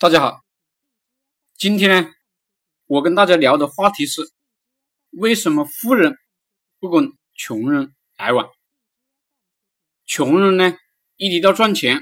[0.00, 0.42] 大家好，
[1.58, 2.10] 今天呢，
[2.86, 4.22] 我跟大家聊的话题是
[5.10, 6.16] 为什么富人
[6.78, 8.50] 不跟穷人来往？
[10.06, 10.74] 穷人呢，
[11.16, 12.00] 一提到赚钱，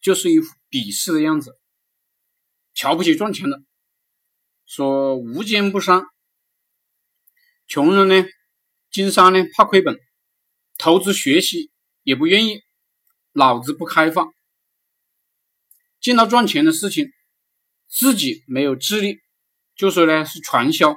[0.00, 1.58] 就是一副鄙视的样子，
[2.72, 3.60] 瞧不起赚钱的，
[4.64, 6.06] 说无奸不商。
[7.66, 8.30] 穷人呢，
[8.92, 9.98] 经商呢怕亏本，
[10.78, 11.72] 投资学习
[12.04, 12.62] 也不愿意，
[13.32, 14.32] 脑子不开放。
[16.02, 17.12] 见到赚钱的事情，
[17.88, 19.20] 自己没有智力，
[19.76, 20.96] 就说呢是传销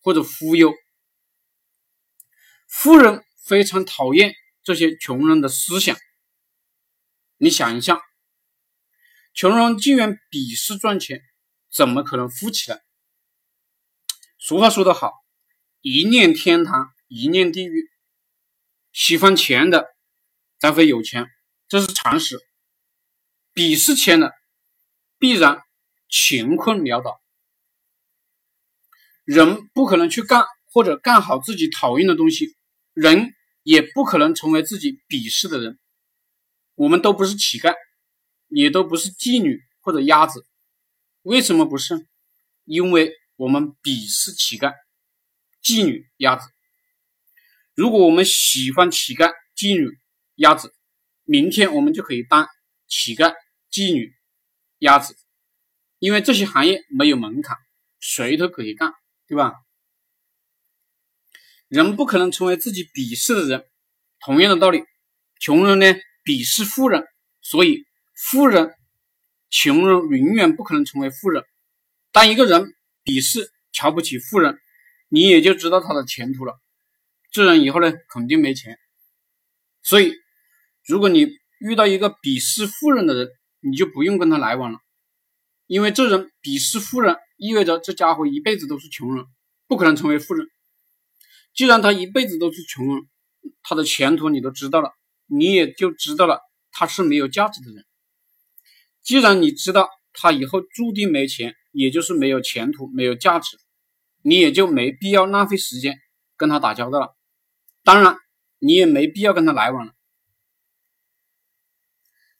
[0.00, 0.72] 或者忽悠。
[2.68, 5.96] 富人非常讨厌这些穷人的思想。
[7.38, 8.00] 你想一下，
[9.34, 11.20] 穷人既然鄙视赚钱，
[11.68, 12.80] 怎么可能富起来？
[14.38, 15.12] 俗话说得好，
[15.80, 17.90] 一念天堂，一念地狱。
[18.92, 19.88] 喜欢钱的
[20.60, 21.26] 才会有钱，
[21.66, 22.47] 这是常识。
[23.58, 24.32] 鄙视钱的，
[25.18, 25.60] 必然
[26.08, 27.20] 穷困潦倒。
[29.24, 32.54] 人不可能去干或者干好自己讨厌的东西，
[32.94, 35.76] 人也不可能成为自己鄙视的人。
[36.76, 37.74] 我们都不是乞丐，
[38.46, 40.46] 也都不是妓女或者鸭子。
[41.22, 42.06] 为什么不是？
[42.64, 44.72] 因为我们鄙视乞丐、
[45.64, 46.48] 妓女、鸭子。
[47.74, 49.98] 如果我们喜欢乞丐、妓女、
[50.36, 50.72] 鸭子，
[51.24, 52.46] 明天我们就可以当
[52.86, 53.34] 乞丐。
[53.70, 54.14] 妓女、
[54.78, 55.16] 鸭子，
[55.98, 57.56] 因为这些行业没有门槛，
[58.00, 58.92] 谁都可以干，
[59.26, 59.54] 对吧？
[61.68, 63.64] 人不可能成为自己鄙视的人。
[64.20, 64.82] 同样的道理，
[65.38, 65.86] 穷人呢
[66.24, 67.06] 鄙视富人，
[67.40, 68.74] 所以富人、
[69.50, 71.44] 穷人永远不可能成为富人。
[72.10, 72.74] 当一个人
[73.04, 74.58] 鄙视、瞧不起富人，
[75.08, 76.58] 你也就知道他的前途了。
[77.30, 78.78] 这人以后呢，肯定没钱。
[79.82, 80.14] 所以，
[80.84, 81.28] 如果你
[81.60, 83.28] 遇到一个鄙视富人的人，
[83.60, 84.78] 你就不用跟他来往了，
[85.66, 89.24] 因为这人鄙视富人，意味着这家伙一辈子都是穷人，
[89.66, 90.48] 不可能成为富人。
[91.54, 93.08] 既然他一辈子都是穷人，
[93.62, 94.92] 他的前途你都知道了，
[95.26, 97.84] 你也就知道了他是没有价值的人。
[99.02, 103.58] 既然你知道他以后注定没钱，也就是没有前途、没有价值，
[104.22, 105.96] 你也就没必要浪费时间
[106.36, 107.16] 跟他打交道了。
[107.82, 108.16] 当然，
[108.58, 109.92] 你也没必要跟他来往了。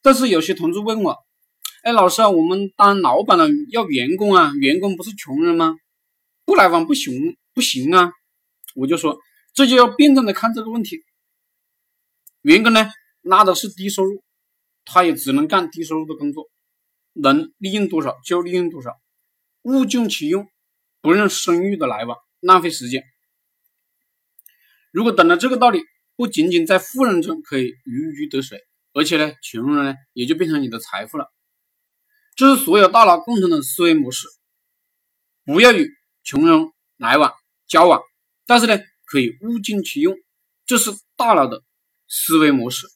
[0.02, 1.16] 但是有些同志问我
[1.82, 5.76] ：“哎，老师啊，我们当老板的要员工啊，员工不是穷人吗？
[6.44, 8.12] 不来往不行不行啊？”
[8.76, 9.18] 我就说，
[9.54, 10.98] 这就要辩证的看这个问题。
[12.42, 12.88] 员工呢，
[13.22, 14.22] 拉的是低收入，
[14.84, 16.48] 他也只能干低收入的工作，
[17.14, 18.96] 能利用多少就利用多少，
[19.62, 20.46] 物尽其用，
[21.00, 23.02] 不认声誉的来往，浪费时间。
[24.92, 25.82] 如果懂了这个道理，
[26.14, 28.60] 不仅仅在富人中可以如鱼得水。
[28.98, 31.32] 而且呢，穷人呢也就变成你的财富了，
[32.34, 34.26] 这是所有大佬共同的思维模式。
[35.44, 35.88] 不要与
[36.24, 37.32] 穷人来往
[37.68, 38.02] 交往，
[38.44, 40.16] 但是呢，可以物尽其用，
[40.66, 41.62] 这是大佬的
[42.08, 42.88] 思维模式。